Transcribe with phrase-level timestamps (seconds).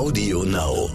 [0.00, 0.88] Audio Now.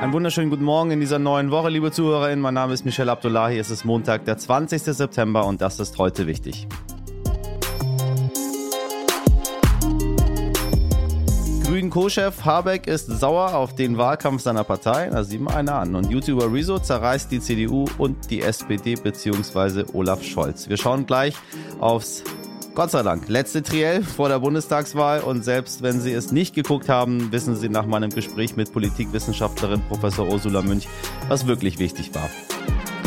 [0.00, 2.40] Einen wunderschönen guten Morgen in dieser neuen Woche, liebe Zuhörerinnen.
[2.40, 3.58] Mein Name ist Michelle Abdullahi.
[3.58, 4.84] Es ist Montag, der 20.
[4.84, 6.66] September und das ist heute wichtig.
[11.78, 15.10] Grünen Co-Chef Habeck ist sauer auf den Wahlkampf seiner Partei.
[15.10, 15.94] Da sieht man einer an.
[15.94, 19.84] Und YouTuber Rezo zerreißt die CDU und die SPD bzw.
[19.92, 20.68] Olaf Scholz.
[20.68, 21.36] Wir schauen gleich
[21.78, 22.24] aufs
[22.74, 23.28] Gott sei Dank.
[23.28, 27.68] Letzte Triell vor der Bundestagswahl und selbst wenn Sie es nicht geguckt haben, wissen Sie
[27.68, 30.88] nach meinem Gespräch mit Politikwissenschaftlerin Professor Ursula Münch,
[31.28, 32.28] was wirklich wichtig war.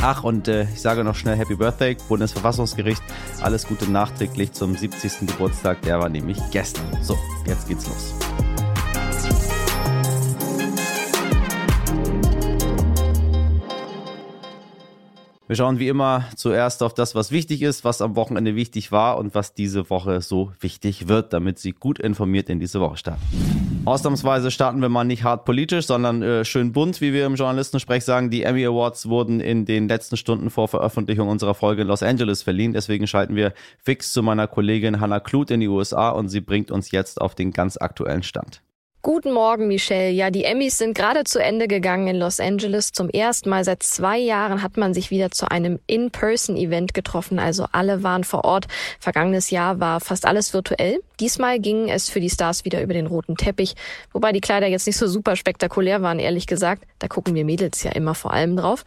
[0.01, 3.03] Ach, und äh, ich sage noch schnell Happy Birthday, Bundesverfassungsgericht.
[3.41, 5.27] Alles Gute nachträglich zum 70.
[5.27, 6.85] Geburtstag, der war nämlich gestern.
[7.01, 8.13] So, jetzt geht's los.
[15.51, 19.17] Wir schauen wie immer zuerst auf das, was wichtig ist, was am Wochenende wichtig war
[19.17, 23.21] und was diese Woche so wichtig wird, damit Sie gut informiert in diese Woche starten.
[23.83, 28.05] Ausnahmsweise starten wir mal nicht hart politisch, sondern äh, schön bunt, wie wir im Journalistensprech
[28.05, 28.29] sagen.
[28.29, 32.43] Die Emmy Awards wurden in den letzten Stunden vor Veröffentlichung unserer Folge in Los Angeles
[32.43, 32.71] verliehen.
[32.71, 33.53] Deswegen schalten wir
[33.83, 37.35] fix zu meiner Kollegin Hannah Kluth in die USA und sie bringt uns jetzt auf
[37.35, 38.61] den ganz aktuellen Stand.
[39.03, 40.11] Guten Morgen, Michelle.
[40.11, 42.91] Ja, die Emmys sind gerade zu Ende gegangen in Los Angeles.
[42.91, 47.39] Zum ersten Mal seit zwei Jahren hat man sich wieder zu einem In-Person-Event getroffen.
[47.39, 48.67] Also alle waren vor Ort.
[48.99, 51.01] Vergangenes Jahr war fast alles virtuell.
[51.19, 53.73] Diesmal ging es für die Stars wieder über den roten Teppich.
[54.13, 56.83] Wobei die Kleider jetzt nicht so super spektakulär waren, ehrlich gesagt.
[56.99, 58.85] Da gucken wir Mädels ja immer vor allem drauf.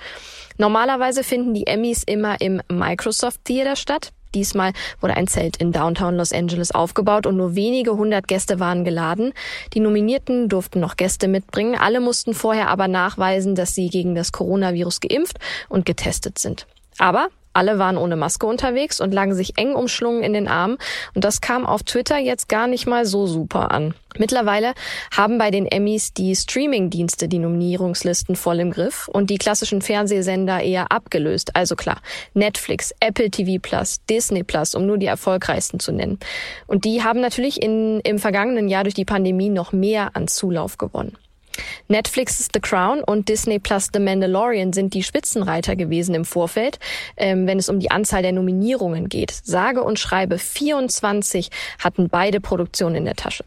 [0.59, 4.13] Normalerweise finden die Emmys immer im Microsoft Theater statt.
[4.35, 8.85] Diesmal wurde ein Zelt in Downtown Los Angeles aufgebaut und nur wenige hundert Gäste waren
[8.85, 9.33] geladen.
[9.73, 11.77] Die Nominierten durften noch Gäste mitbringen.
[11.79, 16.67] Alle mussten vorher aber nachweisen, dass sie gegen das Coronavirus geimpft und getestet sind.
[16.99, 20.77] Aber alle waren ohne Maske unterwegs und lagen sich eng umschlungen in den Armen.
[21.15, 23.95] Und das kam auf Twitter jetzt gar nicht mal so super an.
[24.17, 24.75] Mittlerweile
[25.11, 30.61] haben bei den Emmys die Streaming-Dienste die Nominierungslisten voll im Griff und die klassischen Fernsehsender
[30.61, 31.57] eher abgelöst.
[31.57, 32.01] Also klar,
[32.33, 36.21] Netflix, Apple TV Plus, Disney Plus, um nur die erfolgreichsten zu nennen.
[36.67, 40.79] Und die haben natürlich in, im vergangenen Jahr durch die Pandemie noch mehr an Zulauf
[40.79, 41.17] gewonnen.
[41.89, 46.79] Netflix The Crown und Disney Plus The Mandalorian sind die Spitzenreiter gewesen im Vorfeld,
[47.17, 49.31] ähm, wenn es um die Anzahl der Nominierungen geht.
[49.31, 53.45] Sage und schreibe 24 hatten beide Produktionen in der Tasche.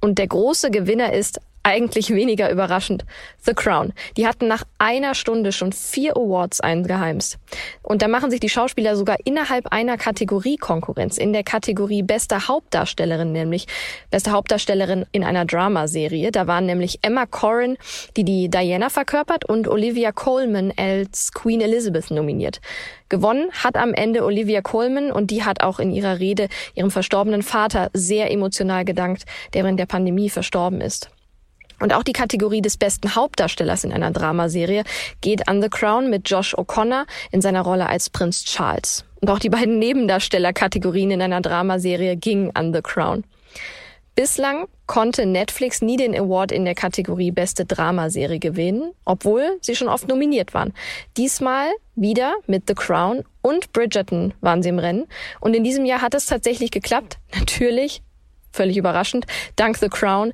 [0.00, 3.04] Und der große Gewinner ist eigentlich weniger überraschend.
[3.40, 3.92] The Crown.
[4.16, 7.38] Die hatten nach einer Stunde schon vier Awards eingeheimst.
[7.82, 11.18] Und da machen sich die Schauspieler sogar innerhalb einer Kategorie Konkurrenz.
[11.18, 13.66] In der Kategorie beste Hauptdarstellerin, nämlich
[14.10, 16.30] beste Hauptdarstellerin in einer Dramaserie.
[16.30, 17.76] Da waren nämlich Emma Corrin,
[18.16, 22.60] die die Diana verkörpert, und Olivia Colman als Queen Elizabeth nominiert.
[23.08, 27.42] Gewonnen hat am Ende Olivia Colman und die hat auch in ihrer Rede ihrem verstorbenen
[27.42, 31.10] Vater sehr emotional gedankt, der in der Pandemie verstorben ist.
[31.84, 34.84] Und auch die Kategorie des besten Hauptdarstellers in einer Dramaserie
[35.20, 39.04] geht an The Crown mit Josh O'Connor in seiner Rolle als Prinz Charles.
[39.20, 43.24] Und auch die beiden Nebendarstellerkategorien in einer Dramaserie gingen an The Crown.
[44.14, 49.88] Bislang konnte Netflix nie den Award in der Kategorie Beste Dramaserie gewinnen, obwohl sie schon
[49.88, 50.72] oft nominiert waren.
[51.18, 55.04] Diesmal wieder mit The Crown und Bridgerton waren sie im Rennen.
[55.38, 57.18] Und in diesem Jahr hat es tatsächlich geklappt.
[57.38, 58.00] Natürlich,
[58.52, 60.32] völlig überraschend, dank The Crown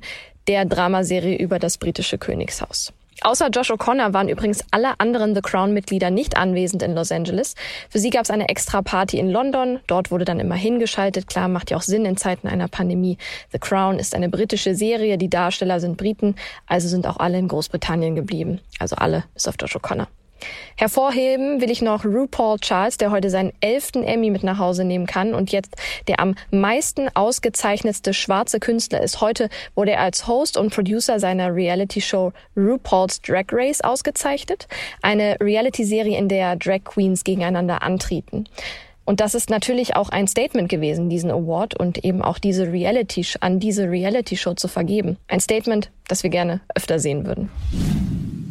[0.51, 2.91] der Dramaserie über das britische Königshaus.
[3.21, 7.55] Außer Josh O'Connor waren übrigens alle anderen The Crown-Mitglieder nicht anwesend in Los Angeles.
[7.89, 9.79] Für sie gab es eine extra Party in London.
[9.87, 11.27] Dort wurde dann immer hingeschaltet.
[11.27, 13.17] Klar, macht ja auch Sinn in Zeiten einer Pandemie.
[13.53, 15.17] The Crown ist eine britische Serie.
[15.17, 16.35] Die Darsteller sind Briten.
[16.67, 18.59] Also sind auch alle in Großbritannien geblieben.
[18.77, 20.07] Also alle bis auf Josh O'Connor.
[20.77, 25.05] Hervorheben will ich noch RuPaul Charles, der heute seinen elften Emmy mit nach Hause nehmen
[25.05, 25.75] kann und jetzt
[26.07, 29.21] der am meisten ausgezeichnetste schwarze Künstler ist.
[29.21, 34.67] Heute wurde er als Host und Producer seiner Reality-Show RuPaul's Drag Race ausgezeichnet.
[35.01, 38.45] Eine Reality-Serie, in der Drag Queens gegeneinander antreten.
[39.03, 43.25] Und das ist natürlich auch ein Statement gewesen, diesen Award und eben auch diese Reality,
[43.39, 45.17] an diese Reality-Show zu vergeben.
[45.27, 47.49] Ein Statement, das wir gerne öfter sehen würden.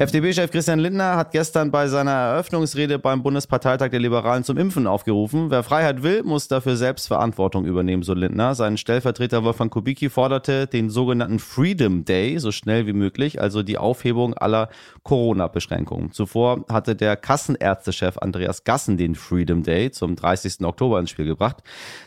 [0.00, 5.50] FDP-Chef Christian Lindner hat gestern bei seiner Eröffnungsrede beim Bundesparteitag der Liberalen zum Impfen aufgerufen.
[5.50, 8.54] Wer Freiheit will, muss dafür selbst Verantwortung übernehmen, so Lindner.
[8.54, 13.76] Sein Stellvertreter Wolfgang Kubicki forderte den sogenannten Freedom Day so schnell wie möglich, also die
[13.76, 14.70] Aufhebung aller
[15.02, 16.12] Corona-Beschränkungen.
[16.12, 20.64] Zuvor hatte der Kassenärztechef Andreas Gassen den Freedom Day zum 30.
[20.64, 21.58] Oktober ins Spiel gebracht.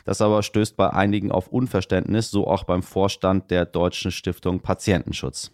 [0.03, 5.51] Das aber stößt bei einigen auf Unverständnis, so auch beim Vorstand der Deutschen Stiftung Patientenschutz.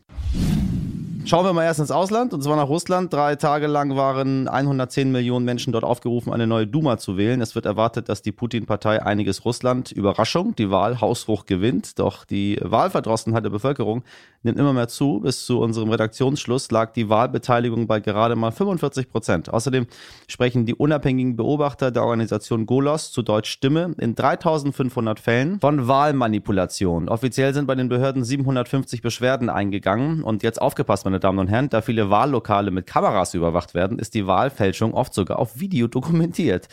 [1.26, 3.12] Schauen wir mal erst ins Ausland, und zwar nach Russland.
[3.12, 7.42] Drei Tage lang waren 110 Millionen Menschen dort aufgerufen, eine neue Duma zu wählen.
[7.42, 12.00] Es wird erwartet, dass die Putin-Partei einiges Russland, Überraschung, die Wahl haushoch gewinnt.
[12.00, 14.04] Doch die Wahlverdrossenheit der Bevölkerung
[14.44, 15.20] nimmt immer mehr zu.
[15.20, 19.50] Bis zu unserem Redaktionsschluss lag die Wahlbeteiligung bei gerade mal 45 Prozent.
[19.50, 19.88] Außerdem
[20.28, 27.10] sprechen die unabhängigen Beobachter der Organisation Golos zu Deutsch Stimme in 3500 Fällen von Wahlmanipulation.
[27.10, 30.24] Offiziell sind bei den Behörden 750 Beschwerden eingegangen.
[30.24, 34.14] Und jetzt aufgepasst, meine Damen und Herren, da viele Wahllokale mit Kameras überwacht werden, ist
[34.14, 36.68] die Wahlfälschung oft sogar auf Video dokumentiert.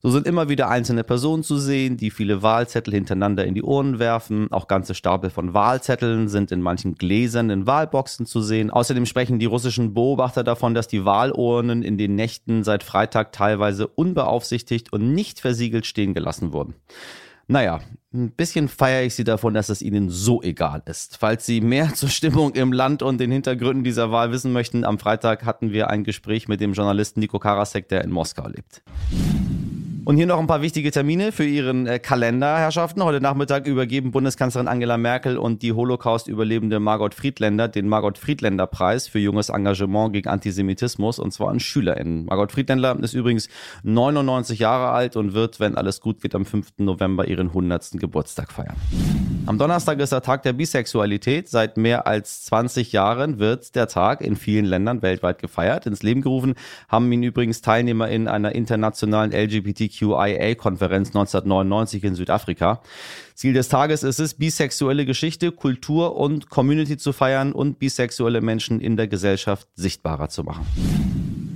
[0.00, 3.98] So sind immer wieder einzelne Personen zu sehen, die viele Wahlzettel hintereinander in die Urnen
[3.98, 4.46] werfen.
[4.52, 8.70] Auch ganze Stapel von Wahlzetteln sind in manchen Gläsern in Wahlboxen zu sehen.
[8.70, 13.88] Außerdem sprechen die russischen Beobachter davon, dass die Wahlurnen in den Nächten seit Freitag teilweise
[13.88, 16.74] unbeaufsichtigt und nicht versiegelt stehen gelassen wurden.
[17.48, 17.80] Naja,
[18.14, 21.16] ein bisschen feiere ich Sie davon, dass es Ihnen so egal ist.
[21.16, 25.00] Falls Sie mehr zur Stimmung im Land und den Hintergründen dieser Wahl wissen möchten, am
[25.00, 28.82] Freitag hatten wir ein Gespräch mit dem Journalisten Nico Karasek, der in Moskau lebt.
[30.08, 33.04] Und hier noch ein paar wichtige Termine für Ihren äh, Kalender, Herrschaften.
[33.04, 39.06] Heute Nachmittag übergeben Bundeskanzlerin Angela Merkel und die Holocaust-Überlebende Margot Friedländer den Margot Friedländer Preis
[39.06, 42.24] für junges Engagement gegen Antisemitismus und zwar an SchülerInnen.
[42.24, 43.50] Margot Friedländer ist übrigens
[43.82, 46.78] 99 Jahre alt und wird, wenn alles gut geht, am 5.
[46.78, 47.90] November ihren 100.
[48.00, 48.76] Geburtstag feiern.
[49.44, 51.50] Am Donnerstag ist der Tag der Bisexualität.
[51.50, 55.84] Seit mehr als 20 Jahren wird der Tag in vielen Ländern weltweit gefeiert.
[55.84, 56.54] Ins Leben gerufen
[56.88, 62.80] haben ihn übrigens Teilnehmer in einer internationalen LGBTQ LGBTQIA-Konferenz 1999 in Südafrika.
[63.34, 68.80] Ziel des Tages ist es, bisexuelle Geschichte, Kultur und Community zu feiern und bisexuelle Menschen
[68.80, 70.66] in der Gesellschaft sichtbarer zu machen.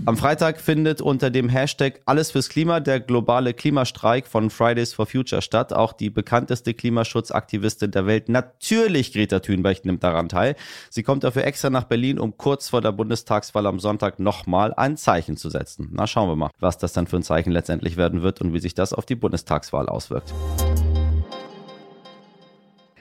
[0.05, 5.07] Am Freitag findet unter dem Hashtag Alles fürs Klima der globale Klimastreik von Fridays for
[5.07, 5.73] Future statt.
[5.73, 10.57] Auch die bekannteste Klimaschutzaktivistin der Welt, natürlich Greta Thunberg, nimmt daran teil.
[10.91, 14.97] Sie kommt dafür extra nach Berlin, um kurz vor der Bundestagswahl am Sonntag nochmal ein
[14.97, 15.91] Zeichen zu setzen.
[15.93, 18.59] Na, schauen wir mal, was das dann für ein Zeichen letztendlich werden wird und wie
[18.59, 20.35] sich das auf die Bundestagswahl auswirkt.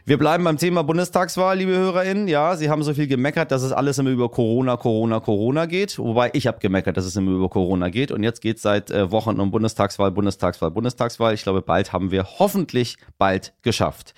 [0.04, 2.28] Wir bleiben beim Thema Bundestagswahl, liebe HörerInnen.
[2.28, 6.00] Ja, Sie haben so viel gemeckert, dass es alles immer über Corona, Corona, Corona geht.
[6.00, 8.12] Wobei ich habe gemeckert, dass es immer über Corona geht.
[8.12, 11.36] Und jetzt geht es seit äh, Wochen um Bundestagswahl, Bundestagswahl, Bundestagswahl.
[11.36, 14.16] Ich glaube, bald haben wir hoffentlich bald geschafft.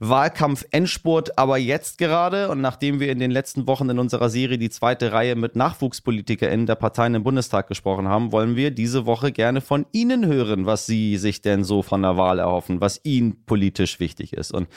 [0.00, 2.48] Wahlkampf-Endspurt aber jetzt gerade.
[2.48, 6.66] Und nachdem wir in den letzten Wochen in unserer Serie die zweite Reihe mit NachwuchspolitikerInnen
[6.66, 10.86] der Parteien im Bundestag gesprochen haben, wollen wir diese Woche gerne von Ihnen hören, was
[10.86, 14.52] Sie sich denn so von der Wahl erhoffen, was Ihnen politisch wichtig ist.
[14.52, 14.68] Und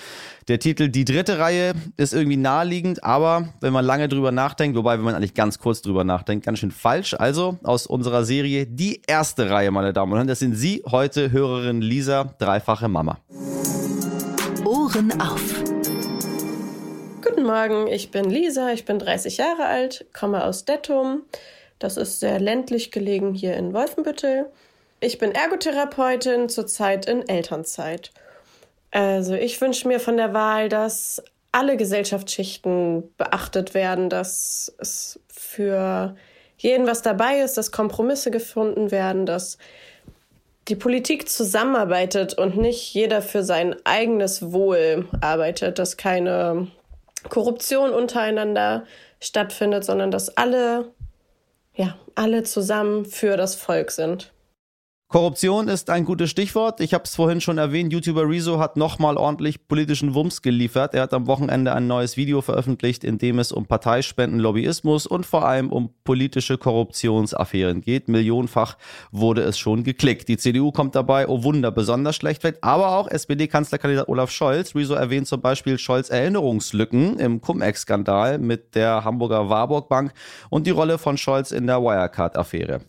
[0.49, 4.97] der Titel Die dritte Reihe ist irgendwie naheliegend, aber wenn man lange drüber nachdenkt, wobei,
[4.97, 7.13] wenn man eigentlich ganz kurz drüber nachdenkt, ganz schön falsch.
[7.13, 11.31] Also aus unserer Serie Die erste Reihe, meine Damen und Herren, das sind Sie heute,
[11.31, 13.19] Hörerin Lisa, dreifache Mama.
[14.93, 15.63] Ohren auf.
[17.23, 21.23] Guten Morgen, ich bin Lisa, ich bin 30 Jahre alt, komme aus Dettum.
[21.79, 24.51] Das ist sehr ländlich gelegen hier in Wolfenbüttel.
[24.99, 28.11] Ich bin Ergotherapeutin, zurzeit in Elternzeit.
[28.91, 36.15] Also ich wünsche mir von der Wahl, dass alle Gesellschaftsschichten beachtet werden, dass es für
[36.57, 39.57] jeden was dabei ist, dass Kompromisse gefunden werden, dass
[40.67, 46.67] die Politik zusammenarbeitet und nicht jeder für sein eigenes Wohl arbeitet, dass keine
[47.29, 48.85] Korruption untereinander
[49.19, 50.91] stattfindet, sondern dass alle,
[51.75, 54.32] ja, alle zusammen für das Volk sind.
[55.07, 56.79] Korruption ist ein gutes Stichwort.
[56.79, 57.93] Ich habe es vorhin schon erwähnt.
[57.93, 60.95] YouTuber Rezo hat nochmal ordentlich politischen Wumms geliefert.
[60.95, 65.27] Er hat am Wochenende ein neues Video veröffentlicht, in dem es um Parteispenden, Lobbyismus und
[65.27, 68.07] vor allem um politische Korruptionsaffären geht.
[68.07, 68.75] Millionenfach
[69.11, 70.29] wurde es schon geklickt.
[70.29, 72.57] Die CDU kommt dabei, oh Wunder, besonders schlecht weg.
[72.61, 74.73] Aber auch SPD-Kanzlerkandidat Olaf Scholz.
[74.73, 80.11] Rezo erwähnt zum Beispiel Scholz Erinnerungslücken im Cum-Ex-Skandal mit der Hamburger Warburg Bank
[80.49, 82.81] und die Rolle von Scholz in der Wirecard-Affäre.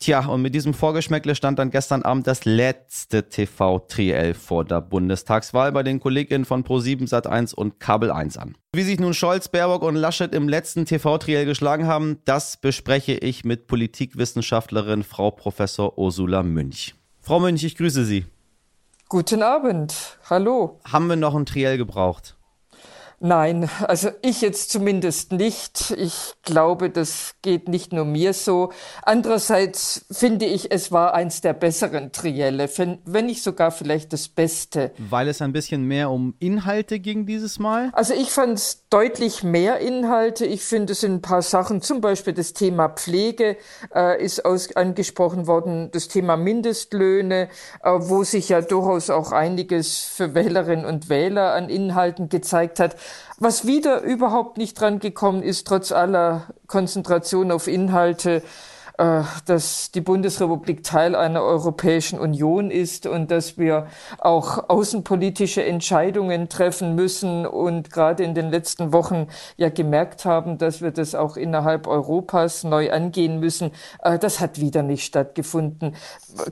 [0.00, 5.72] Tja, und mit diesem Vorgeschmäckle stand dann gestern Abend das letzte TV-Triell vor der Bundestagswahl
[5.72, 8.54] bei den KollegInnen von Pro7 Sat1 und Kabel 1 an.
[8.72, 13.44] Wie sich nun Scholz, Baerbock und Laschet im letzten TV-Triell geschlagen haben, das bespreche ich
[13.44, 16.94] mit Politikwissenschaftlerin Frau Professor Ursula Münch.
[17.20, 18.24] Frau Münch, ich grüße Sie.
[19.08, 20.18] Guten Abend.
[20.30, 20.80] Hallo.
[20.84, 22.37] Haben wir noch ein Triell gebraucht?
[23.20, 25.90] Nein, also ich jetzt zumindest nicht.
[25.90, 28.70] Ich glaube, das geht nicht nur mir so.
[29.02, 32.70] Andererseits finde ich, es war eins der besseren Trielle,
[33.04, 34.92] wenn nicht sogar vielleicht das Beste.
[34.98, 37.90] Weil es ein bisschen mehr um Inhalte ging dieses Mal?
[37.92, 40.46] Also ich fand es deutlich mehr Inhalte.
[40.46, 43.56] Ich finde, es sind ein paar Sachen, zum Beispiel das Thema Pflege
[43.92, 47.48] äh, ist aus, angesprochen worden, das Thema Mindestlöhne,
[47.82, 52.94] äh, wo sich ja durchaus auch einiges für Wählerinnen und Wähler an Inhalten gezeigt hat.
[53.38, 58.42] Was wieder überhaupt nicht dran gekommen ist, trotz aller Konzentration auf Inhalte,
[58.98, 63.86] dass die Bundesrepublik Teil einer Europäischen Union ist und dass wir
[64.18, 70.82] auch außenpolitische Entscheidungen treffen müssen und gerade in den letzten Wochen ja gemerkt haben, dass
[70.82, 73.70] wir das auch innerhalb Europas neu angehen müssen.
[74.02, 75.94] Äh, das hat wieder nicht stattgefunden.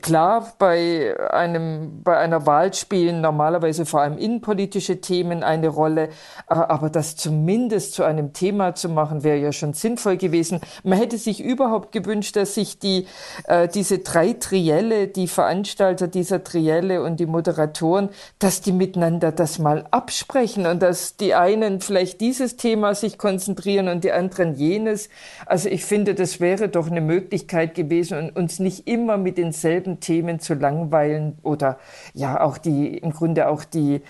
[0.02, 6.10] Klar, bei einem, bei einer Wahl spielen normalerweise vor allem innenpolitische Themen eine Rolle,
[6.48, 10.60] äh, aber das zumindest zu einem Thema zu machen, wäre ja schon sinnvoll gewesen.
[10.84, 13.06] Man hätte sich überhaupt gewünscht, dass sich die,
[13.48, 19.58] äh, diese drei Trielle, die Veranstalter dieser Trielle und die Moderatoren, dass die miteinander das
[19.58, 25.08] mal absprechen und dass die einen vielleicht dieses Thema sich konzentrieren und die anderen jenes.
[25.46, 30.40] Also ich finde, das wäre doch eine Möglichkeit gewesen uns nicht immer mit denselben Themen
[30.40, 31.78] zu langweilen oder
[32.14, 34.02] ja auch die, im Grunde auch die,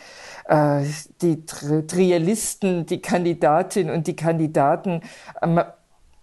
[0.49, 0.83] äh,
[1.23, 5.03] die Triellisten, die Kandidatin und die Kandidaten
[5.43, 5.61] ähm,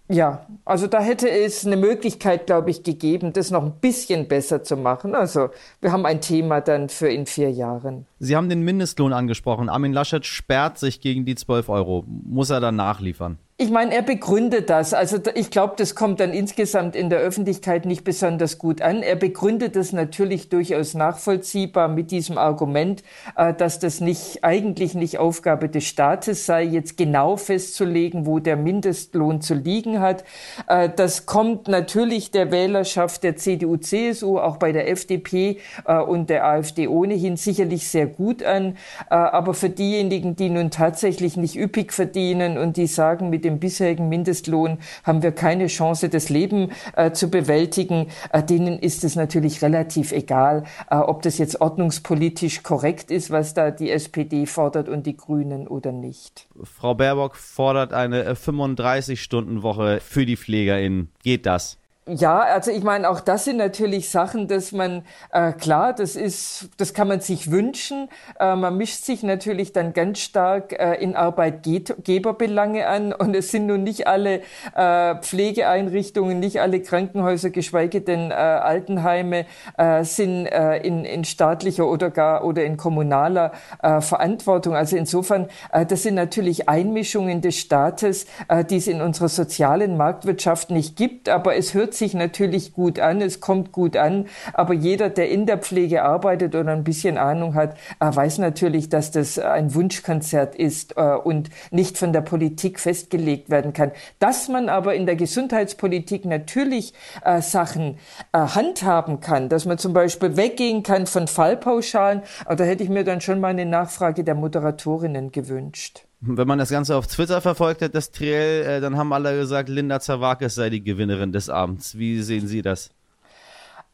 [0.08, 4.62] ja, also da hätte es eine Möglichkeit, glaube ich, gegeben, das noch ein bisschen besser
[4.62, 5.14] zu machen.
[5.14, 5.48] Also
[5.80, 8.06] wir haben ein Thema dann für in vier Jahren.
[8.18, 9.70] Sie haben den Mindestlohn angesprochen.
[9.70, 12.04] Armin Laschet sperrt sich gegen die 12 Euro.
[12.06, 13.38] Muss er dann nachliefern?
[13.56, 14.94] Ich meine, er begründet das.
[14.94, 19.00] Also ich glaube, das kommt dann insgesamt in der Öffentlichkeit nicht besonders gut an.
[19.00, 23.04] Er begründet das natürlich durchaus nachvollziehbar mit diesem Argument,
[23.36, 28.56] äh, dass das nicht eigentlich nicht Aufgabe des Staates sei, jetzt genau festzulegen, wo der
[28.56, 30.24] Mindestlohn zu liegen hat.
[30.66, 36.28] Äh, das kommt natürlich der Wählerschaft der CDU, CSU, auch bei der FDP äh, und
[36.28, 38.76] der AfD ohnehin sicherlich sehr gut an.
[39.08, 44.78] Aber für diejenigen, die nun tatsächlich nicht üppig verdienen und die sagen, dem bisherigen Mindestlohn
[45.04, 48.08] haben wir keine Chance, das Leben äh, zu bewältigen.
[48.32, 53.54] Äh, denen ist es natürlich relativ egal, äh, ob das jetzt ordnungspolitisch korrekt ist, was
[53.54, 56.48] da die SPD fordert und die Grünen oder nicht.
[56.62, 61.10] Frau Baerbock fordert eine 35-Stunden-Woche für die PflegerInnen.
[61.22, 61.78] Geht das?
[62.06, 66.68] Ja, also ich meine, auch das sind natürlich Sachen, dass man, äh, klar, das ist,
[66.76, 68.10] das kann man sich wünschen.
[68.38, 73.64] Äh, man mischt sich natürlich dann ganz stark äh, in Arbeitgeberbelange an und es sind
[73.64, 74.42] nun nicht alle
[74.74, 79.46] äh, Pflegeeinrichtungen, nicht alle Krankenhäuser, geschweige denn äh, Altenheime
[79.78, 84.76] äh, sind äh, in, in staatlicher oder gar oder in kommunaler äh, Verantwortung.
[84.76, 89.96] Also insofern, äh, das sind natürlich Einmischungen des Staates, äh, die es in unserer sozialen
[89.96, 94.74] Marktwirtschaft nicht gibt, aber es hört sich natürlich gut an, es kommt gut an, aber
[94.74, 99.10] jeder, der in der Pflege arbeitet oder ein bisschen Ahnung hat, äh, weiß natürlich, dass
[99.10, 103.92] das ein Wunschkonzert ist äh, und nicht von der Politik festgelegt werden kann.
[104.18, 107.98] Dass man aber in der Gesundheitspolitik natürlich äh, Sachen
[108.32, 113.20] handhaben kann, dass man zum Beispiel weggehen kann von Fallpauschalen, da hätte ich mir dann
[113.20, 116.06] schon mal eine Nachfrage der Moderatorinnen gewünscht.
[116.26, 119.68] Wenn man das Ganze auf Twitter verfolgt hat, das Triell, äh, dann haben alle gesagt,
[119.68, 121.98] Linda Zerwakis sei die Gewinnerin des Abends.
[121.98, 122.90] Wie sehen Sie das?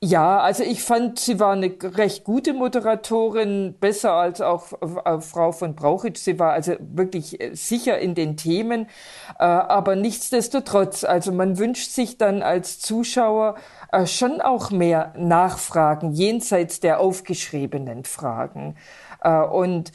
[0.02, 5.52] Ja, also ich fand, sie war eine recht gute Moderatorin, besser als auch äh, Frau
[5.52, 6.20] von Brauchitsch.
[6.20, 8.86] Sie war also wirklich äh, sicher in den Themen,
[9.38, 13.56] äh, aber nichtsdestotrotz, also man wünscht sich dann als Zuschauer
[14.06, 18.76] schon auch mehr Nachfragen jenseits der aufgeschriebenen Fragen.
[19.50, 19.90] Und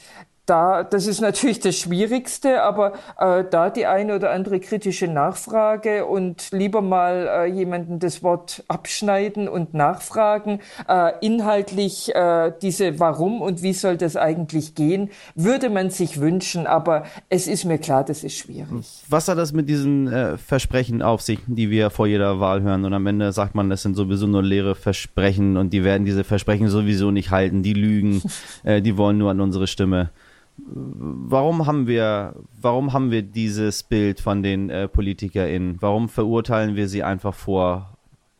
[0.46, 6.06] da, das ist natürlich das Schwierigste, aber äh, da die eine oder andere kritische Nachfrage
[6.06, 13.42] und lieber mal äh, jemanden das Wort abschneiden und nachfragen, äh, inhaltlich äh, diese Warum
[13.42, 18.04] und wie soll das eigentlich gehen, würde man sich wünschen, aber es ist mir klar,
[18.04, 18.86] das ist schwierig.
[19.08, 22.84] Was hat das mit diesen äh, Versprechen auf sich, die wir vor jeder Wahl hören?
[22.84, 26.22] Und am Ende sagt man, das sind sowieso nur leere Versprechen und die werden diese
[26.22, 28.22] Versprechen sowieso nicht halten, die lügen,
[28.62, 30.10] äh, die wollen nur an unsere Stimme
[30.58, 35.76] warum haben wir, warum haben wir dieses Bild von den äh, PolitikerInnen?
[35.80, 37.96] Warum verurteilen wir sie einfach vor,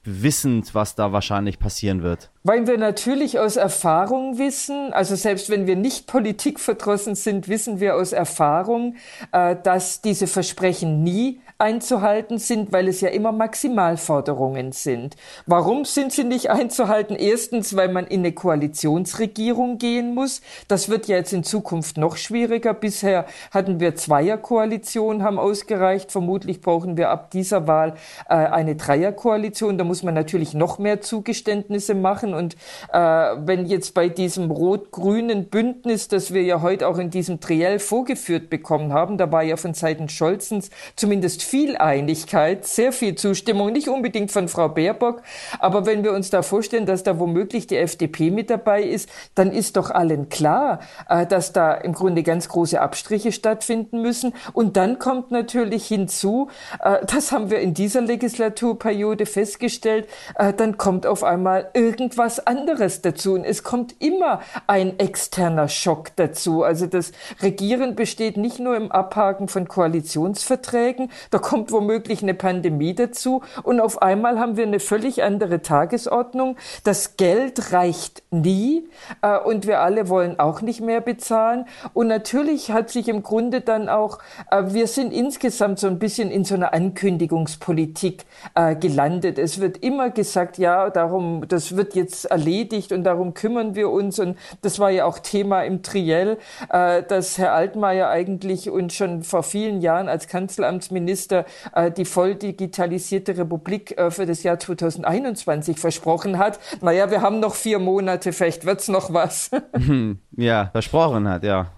[0.06, 2.30] wissend, was da wahrscheinlich passieren wird?
[2.44, 7.96] Weil wir natürlich aus Erfahrung wissen, also selbst wenn wir nicht politikverdrossen sind, wissen wir
[7.96, 8.94] aus Erfahrung,
[9.32, 15.16] äh, dass diese Versprechen nie einzuhalten sind, weil es ja immer Maximalforderungen sind.
[15.46, 17.16] Warum sind sie nicht einzuhalten?
[17.16, 20.42] Erstens, weil man in eine Koalitionsregierung gehen muss.
[20.68, 22.74] Das wird ja jetzt in Zukunft noch schwieriger.
[22.74, 26.12] Bisher hatten wir Zweierkoalition, haben ausgereicht.
[26.12, 27.94] Vermutlich brauchen wir ab dieser Wahl
[28.28, 29.78] äh, eine Dreierkoalition.
[29.78, 32.34] Da muss man natürlich noch mehr Zugeständnisse machen.
[32.34, 32.54] Und
[32.92, 37.78] äh, wenn jetzt bei diesem rot-grünen Bündnis, das wir ja heute auch in diesem Triell
[37.78, 43.72] vorgeführt bekommen haben, da war ja von Seiten Scholzens zumindest viel Einigkeit, sehr viel Zustimmung,
[43.72, 45.22] nicht unbedingt von Frau Baerbock,
[45.58, 49.52] aber wenn wir uns da vorstellen, dass da womöglich die FDP mit dabei ist, dann
[49.52, 54.34] ist doch allen klar, äh, dass da im Grunde ganz große Abstriche stattfinden müssen.
[54.52, 56.48] Und dann kommt natürlich hinzu,
[56.80, 63.02] äh, das haben wir in dieser Legislaturperiode festgestellt, äh, dann kommt auf einmal irgendwas anderes
[63.02, 63.34] dazu.
[63.34, 66.62] Und es kommt immer ein externer Schock dazu.
[66.62, 72.94] Also das Regieren besteht nicht nur im Abhaken von Koalitionsverträgen, da kommt womöglich eine Pandemie
[72.94, 76.56] dazu und auf einmal haben wir eine völlig andere Tagesordnung.
[76.82, 78.88] Das Geld reicht nie
[79.20, 81.66] äh, und wir alle wollen auch nicht mehr bezahlen.
[81.92, 84.18] Und natürlich hat sich im Grunde dann auch,
[84.50, 88.24] äh, wir sind insgesamt so ein bisschen in so einer Ankündigungspolitik
[88.54, 89.38] äh, gelandet.
[89.38, 94.18] Es wird immer gesagt, ja, darum, das wird jetzt erledigt und darum kümmern wir uns.
[94.18, 96.38] Und das war ja auch Thema im Triell,
[96.70, 102.34] äh, dass Herr Altmaier eigentlich uns schon vor vielen Jahren als Kanzleramtsminister äh, die voll
[102.34, 106.58] digitalisierte Republik äh, für das Jahr 2021 versprochen hat.
[106.80, 109.50] Naja, wir haben noch vier Monate, vielleicht wird's noch was.
[110.36, 111.72] ja, versprochen hat, ja.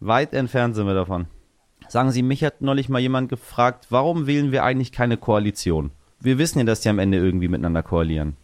[0.00, 1.26] Weit entfernt sind wir davon.
[1.88, 5.90] Sagen Sie, mich hat neulich mal jemand gefragt, warum wählen wir eigentlich keine Koalition?
[6.20, 8.36] Wir wissen ja, dass die am Ende irgendwie miteinander koalieren.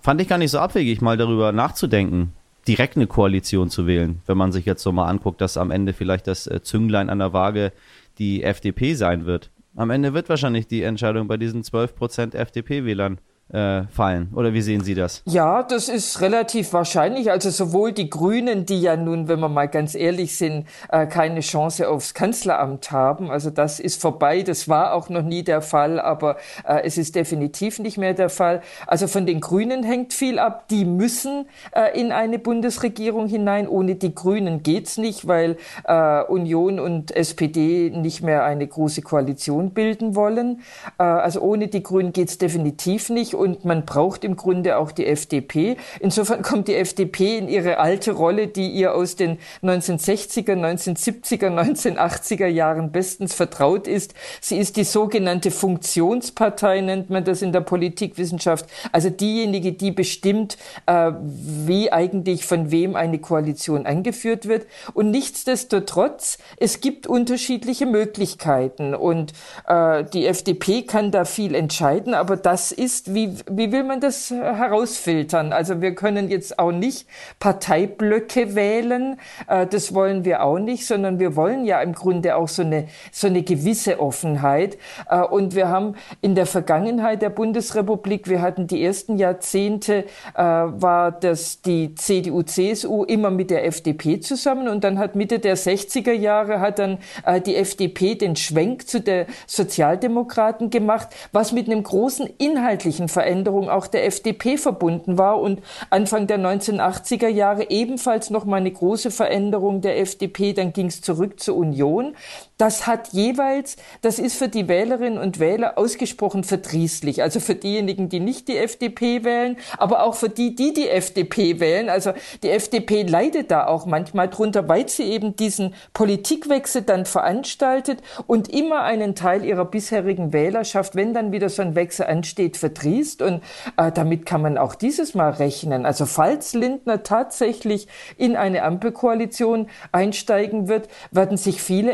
[0.00, 2.32] Fand ich gar nicht so abwegig, mal darüber nachzudenken,
[2.66, 5.92] direkt eine Koalition zu wählen, wenn man sich jetzt so mal anguckt, dass am Ende
[5.92, 7.72] vielleicht das äh, Zünglein an der Waage
[8.18, 9.50] die FDP sein wird.
[9.74, 13.20] Am Ende wird wahrscheinlich die Entscheidung bei diesen 12% FDP-Wählern
[13.52, 14.30] äh, fallen.
[14.34, 15.22] Oder wie sehen Sie das?
[15.26, 17.30] Ja, das ist relativ wahrscheinlich.
[17.30, 21.40] Also sowohl die Grünen, die ja nun, wenn wir mal ganz ehrlich sind, äh, keine
[21.40, 23.30] Chance aufs Kanzleramt haben.
[23.30, 24.42] Also das ist vorbei.
[24.42, 28.30] Das war auch noch nie der Fall, aber äh, es ist definitiv nicht mehr der
[28.30, 28.62] Fall.
[28.86, 30.68] Also von den Grünen hängt viel ab.
[30.68, 33.68] Die müssen äh, in eine Bundesregierung hinein.
[33.68, 39.72] Ohne die Grünen geht's nicht, weil äh, Union und SPD nicht mehr eine große Koalition
[39.72, 40.62] bilden wollen.
[40.98, 45.04] Äh, also ohne die Grünen geht's definitiv nicht und man braucht im Grunde auch die
[45.04, 45.76] FDP.
[45.98, 52.46] Insofern kommt die FDP in ihre alte Rolle, die ihr aus den 1960er, 1970er, 1980er
[52.46, 54.14] Jahren bestens vertraut ist.
[54.40, 58.66] Sie ist die sogenannte Funktionspartei, nennt man das in der Politikwissenschaft.
[58.92, 60.56] Also diejenige, die bestimmt,
[60.86, 64.66] äh, wie eigentlich von wem eine Koalition angeführt wird.
[64.94, 69.32] Und nichtsdestotrotz, es gibt unterschiedliche Möglichkeiten und
[69.66, 74.30] äh, die FDP kann da viel entscheiden, aber das ist, wie wie, will man das
[74.30, 75.52] herausfiltern?
[75.52, 77.06] Also wir können jetzt auch nicht
[77.38, 82.48] Parteiblöcke wählen, äh, das wollen wir auch nicht, sondern wir wollen ja im Grunde auch
[82.48, 84.78] so eine, so eine gewisse Offenheit.
[85.08, 90.42] Äh, und wir haben in der Vergangenheit der Bundesrepublik, wir hatten die ersten Jahrzehnte, äh,
[90.42, 95.56] war das die CDU, CSU immer mit der FDP zusammen und dann hat Mitte der
[95.56, 96.98] 60er Jahre hat dann
[97.46, 103.86] die FDP den Schwenk zu der Sozialdemokraten gemacht, was mit einem großen inhaltlichen Veränderung auch
[103.86, 109.80] der FDP verbunden war und Anfang der 1980er Jahre ebenfalls noch mal eine große Veränderung
[109.80, 110.52] der FDP.
[110.52, 112.16] Dann ging es zurück zur Union.
[112.62, 117.20] Das hat jeweils, das ist für die Wählerinnen und Wähler ausgesprochen verdrießlich.
[117.20, 121.58] Also für diejenigen, die nicht die FDP wählen, aber auch für die, die die FDP
[121.58, 121.88] wählen.
[121.88, 122.12] Also
[122.44, 127.98] die FDP leidet da auch manchmal drunter, weil sie eben diesen Politikwechsel dann veranstaltet
[128.28, 133.22] und immer einen Teil ihrer bisherigen Wählerschaft, wenn dann wieder so ein Wechsel ansteht, verdrießt.
[133.22, 133.42] Und
[133.76, 135.84] äh, damit kann man auch dieses Mal rechnen.
[135.84, 141.92] Also falls Lindner tatsächlich in eine Ampelkoalition einsteigen wird, werden sich viele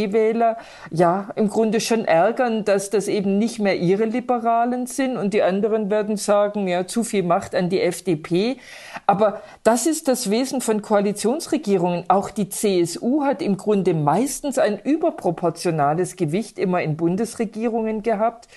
[0.00, 0.56] FDP-Wähler
[0.90, 5.42] ja im Grunde schon ärgern, dass das eben nicht mehr ihre Liberalen sind und die
[5.42, 8.58] anderen werden sagen, ja, zu viel Macht an die FDP.
[9.06, 12.04] Aber das ist das Wesen von Koalitionsregierungen.
[12.08, 18.48] Auch die CSU hat im Grunde meistens ein überproportionales Gewicht immer in Bundesregierungen gehabt.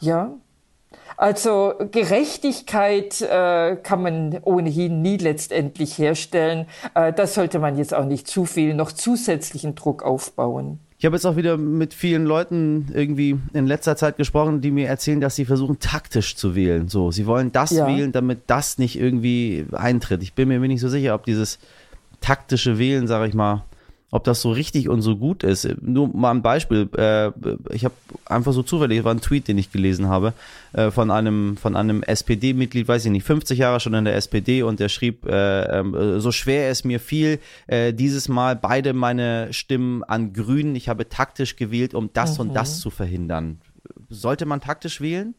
[0.00, 0.32] Ja,
[1.16, 6.66] also Gerechtigkeit äh, kann man ohnehin nie letztendlich herstellen.
[6.94, 10.80] Äh, das sollte man jetzt auch nicht zu viel noch zusätzlichen Druck aufbauen.
[11.02, 14.86] Ich habe jetzt auch wieder mit vielen Leuten irgendwie in letzter Zeit gesprochen, die mir
[14.86, 16.86] erzählen, dass sie versuchen, taktisch zu wählen.
[16.86, 17.88] So, sie wollen das ja.
[17.88, 20.22] wählen, damit das nicht irgendwie eintritt.
[20.22, 21.58] Ich bin mir nicht so sicher, ob dieses
[22.20, 23.64] taktische Wählen, sage ich mal,
[24.12, 25.66] ob das so richtig und so gut ist.
[25.80, 26.88] Nur mal ein Beispiel.
[26.96, 27.28] Äh,
[27.74, 27.94] ich habe
[28.26, 30.34] einfach so zufällig, war ein Tweet, den ich gelesen habe,
[30.74, 34.62] äh, von einem, von einem SPD-Mitglied, weiß ich nicht, 50 Jahre schon in der SPD
[34.62, 39.50] und der schrieb, äh, ähm, so schwer es mir fiel, äh, dieses Mal beide meine
[39.50, 40.76] Stimmen an Grünen.
[40.76, 42.48] Ich habe taktisch gewählt, um das mhm.
[42.48, 43.62] und das zu verhindern.
[44.10, 45.34] Sollte man taktisch wählen?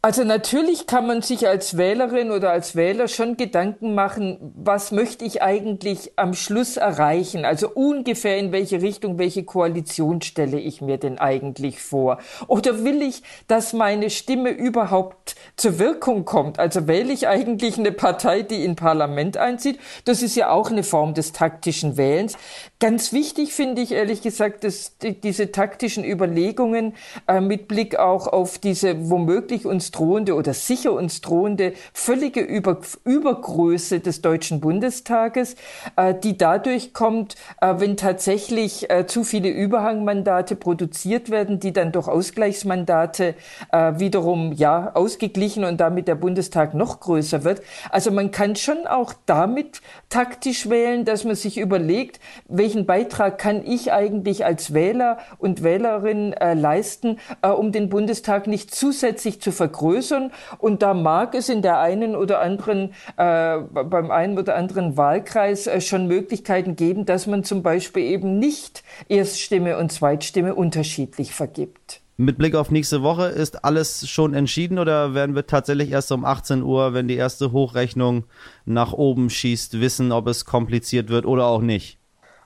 [0.00, 5.24] Also natürlich kann man sich als Wählerin oder als Wähler schon Gedanken machen, was möchte
[5.24, 7.44] ich eigentlich am Schluss erreichen?
[7.44, 12.18] Also ungefähr in welche Richtung, welche Koalition stelle ich mir denn eigentlich vor?
[12.46, 16.60] Oder will ich, dass meine Stimme überhaupt zur Wirkung kommt?
[16.60, 19.80] Also wähle ich eigentlich eine Partei, die in Parlament einzieht?
[20.04, 22.36] Das ist ja auch eine Form des taktischen Wählens.
[22.80, 26.94] Ganz wichtig finde ich ehrlich gesagt, dass die, diese taktischen Überlegungen
[27.26, 32.78] äh, mit Blick auch auf diese womöglich uns drohende oder sicher uns drohende völlige Über
[33.04, 35.56] Übergröße des Deutschen Bundestages,
[35.96, 41.90] äh, die dadurch kommt, äh, wenn tatsächlich äh, zu viele Überhangmandate produziert werden, die dann
[41.90, 43.34] durch Ausgleichsmandate
[43.72, 47.60] äh, wiederum ja ausgeglichen und damit der Bundestag noch größer wird.
[47.90, 52.20] Also man kann schon auch damit taktisch wählen, dass man sich überlegt,
[52.68, 58.46] welchen Beitrag kann ich eigentlich als Wähler und Wählerin äh, leisten, äh, um den Bundestag
[58.46, 60.32] nicht zusätzlich zu vergrößern.
[60.58, 65.66] Und da mag es in der einen oder anderen, äh, beim einen oder anderen Wahlkreis
[65.66, 72.02] äh, schon Möglichkeiten geben, dass man zum Beispiel eben nicht Erststimme und Zweitstimme unterschiedlich vergibt.
[72.18, 76.26] Mit Blick auf nächste Woche ist alles schon entschieden oder werden wir tatsächlich erst um
[76.26, 78.24] 18 Uhr, wenn die erste Hochrechnung
[78.66, 81.97] nach oben schießt, wissen, ob es kompliziert wird oder auch nicht?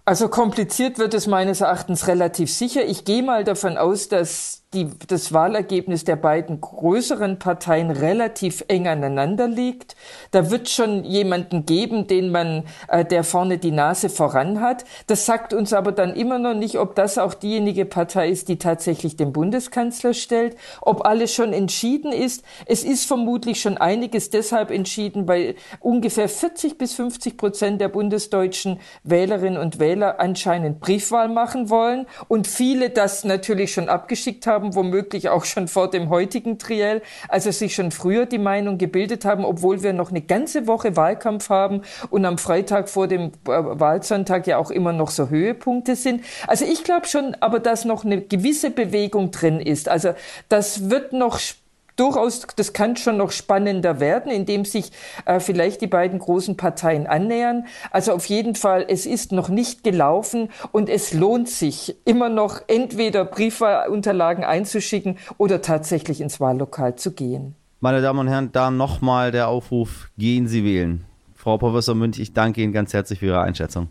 [0.05, 2.85] Also kompliziert wird es meines Erachtens relativ sicher.
[2.85, 8.89] Ich gehe mal davon aus, dass die, das Wahlergebnis der beiden größeren Parteien relativ eng
[8.89, 9.97] aneinander liegt.
[10.31, 14.85] Da wird schon jemanden geben, den man, äh, der vorne die Nase voran hat.
[15.07, 18.59] Das sagt uns aber dann immer noch nicht, ob das auch diejenige Partei ist, die
[18.59, 22.45] tatsächlich den Bundeskanzler stellt, ob alles schon entschieden ist.
[22.67, 28.81] Es ist vermutlich schon einiges deshalb entschieden, weil ungefähr 40 bis 50 Prozent der bundesdeutschen
[29.05, 34.75] Wählerinnen und Wähler anscheinend Briefwahl machen wollen und viele das natürlich schon abgeschickt haben haben,
[34.75, 39.45] womöglich auch schon vor dem heutigen Triell, also sich schon früher die Meinung gebildet haben,
[39.45, 44.47] obwohl wir noch eine ganze Woche Wahlkampf haben und am Freitag vor dem äh, Wahlsonntag
[44.47, 46.25] ja auch immer noch so Höhepunkte sind.
[46.47, 49.89] Also ich glaube schon, aber dass noch eine gewisse Bewegung drin ist.
[49.89, 50.15] Also
[50.49, 51.41] das wird noch
[51.97, 54.93] durchaus, das kann schon noch spannender werden, indem sich
[55.25, 57.67] äh, vielleicht die beiden großen Parteien annähern.
[57.91, 62.61] Also auf jeden Fall, es ist noch nicht gelaufen und es lohnt sich immer noch
[62.67, 67.55] entweder Briefwahlunterlagen einzuschicken oder tatsächlich ins Wahllokal zu gehen.
[67.81, 71.05] Meine Damen und Herren, da nochmal der Aufruf, gehen Sie wählen.
[71.35, 73.89] Frau Professor Münch, ich danke Ihnen ganz herzlich für Ihre Einschätzung.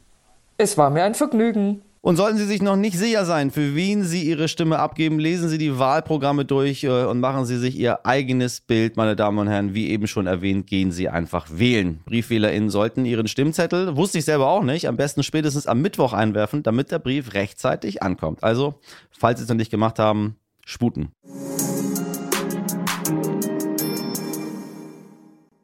[0.58, 1.82] Es war mir ein Vergnügen.
[2.04, 5.50] Und sollten Sie sich noch nicht sicher sein, für wen Sie Ihre Stimme abgeben, lesen
[5.50, 9.48] Sie die Wahlprogramme durch äh, und machen Sie sich Ihr eigenes Bild, meine Damen und
[9.48, 9.76] Herren.
[9.76, 12.00] Wie eben schon erwähnt, gehen Sie einfach wählen.
[12.06, 16.64] BriefwählerInnen sollten ihren Stimmzettel, wusste ich selber auch nicht, am besten spätestens am Mittwoch einwerfen,
[16.64, 18.44] damit der Brief rechtzeitig ankommt.
[18.44, 18.80] Also,
[19.12, 21.12] falls Sie es noch nicht gemacht haben, sputen.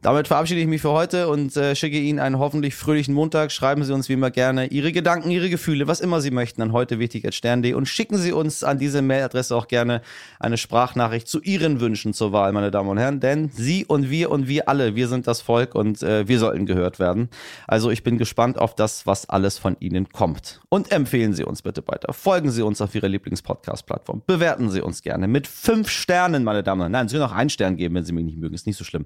[0.04, 3.52] Damit verabschiede ich mich für heute und äh, schicke Ihnen einen hoffentlich fröhlichen Montag.
[3.52, 6.72] Schreiben Sie uns wie immer gerne Ihre Gedanken, Ihre Gefühle, was immer Sie möchten an
[6.72, 10.02] heute wichtig stern.de und schicken Sie uns an diese Mailadresse auch gerne
[10.40, 13.20] eine Sprachnachricht zu Ihren Wünschen zur Wahl, meine Damen und Herren.
[13.20, 16.68] Denn Sie und wir und wir alle, wir sind das Volk und äh, wir sollten
[16.68, 17.30] gehört werden.
[17.66, 20.62] Also ich bin gespannt auf das, was alles von Ihnen kommt.
[20.70, 22.14] Und empfehlen Sie uns bitte weiter.
[22.14, 24.22] Folgen Sie uns auf Ihrer Lieblingspodcast-Plattform.
[24.28, 26.92] Bewerten Sie uns gerne mit fünf Sternen, meine Damen und Herren.
[26.92, 28.54] Nein, Sie können auch einen Stern geben, wenn Sie mich nicht mögen.
[28.54, 29.06] Ist nicht so schlimm.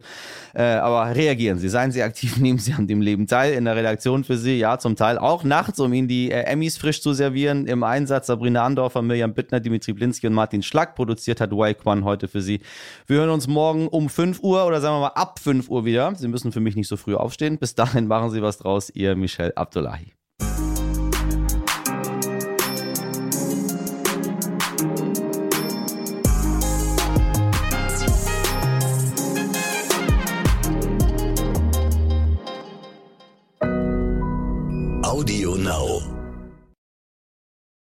[0.54, 3.54] Äh, aber reagieren Sie, seien Sie aktiv, nehmen Sie an dem Leben teil.
[3.54, 6.77] In der Redaktion für Sie, ja, zum Teil auch nachts, um Ihnen die äh, Emmys
[6.77, 7.67] frisch zu servieren.
[7.67, 10.95] Im Einsatz Sabrina Andorfer, Mirjam Bittner, Dimitri Blinski und Martin Schlack.
[10.95, 12.62] Produziert hat Waikwan heute für Sie.
[13.08, 16.13] Wir hören uns morgen um 5 Uhr oder sagen wir mal ab 5 Uhr wieder.
[16.15, 17.58] Sie müssen für mich nicht so früh aufstehen.
[17.58, 18.89] Bis dahin machen Sie was draus.
[18.89, 20.20] Ihr Michel Abdullahi.